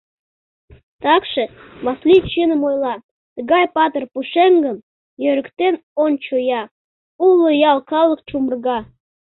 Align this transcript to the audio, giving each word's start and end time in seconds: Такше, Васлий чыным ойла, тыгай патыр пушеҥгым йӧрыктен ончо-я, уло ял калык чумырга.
Такше, 1.01 1.43
Васлий 1.85 2.23
чыным 2.31 2.61
ойла, 2.69 2.95
тыгай 3.35 3.65
патыр 3.75 4.03
пушеҥгым 4.13 4.77
йӧрыктен 5.23 5.75
ончо-я, 6.03 6.61
уло 7.27 7.49
ял 7.71 7.79
калык 7.91 8.19
чумырга. 8.27 8.79